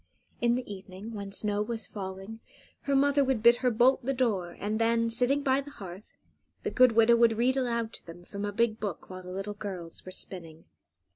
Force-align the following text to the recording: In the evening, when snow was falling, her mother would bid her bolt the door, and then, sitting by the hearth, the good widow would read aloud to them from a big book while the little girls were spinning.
In 0.41 0.55
the 0.55 0.65
evening, 0.73 1.13
when 1.13 1.31
snow 1.31 1.61
was 1.61 1.85
falling, 1.85 2.39
her 2.85 2.95
mother 2.95 3.23
would 3.23 3.43
bid 3.43 3.57
her 3.57 3.69
bolt 3.69 4.03
the 4.03 4.15
door, 4.15 4.57
and 4.59 4.79
then, 4.79 5.11
sitting 5.11 5.43
by 5.43 5.61
the 5.61 5.69
hearth, 5.69 6.17
the 6.63 6.71
good 6.71 6.93
widow 6.93 7.15
would 7.15 7.37
read 7.37 7.55
aloud 7.55 7.93
to 7.93 8.05
them 8.07 8.23
from 8.25 8.43
a 8.43 8.51
big 8.51 8.79
book 8.79 9.11
while 9.11 9.21
the 9.21 9.29
little 9.29 9.53
girls 9.53 10.03
were 10.03 10.11
spinning. 10.11 10.65